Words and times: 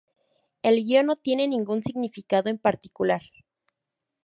El 0.63 0.83
guion 0.83 1.05
no 1.05 1.15
tiene 1.15 1.47
ningún 1.47 1.83
significado 1.83 2.49
en 2.49 2.57
particular. 2.57 3.21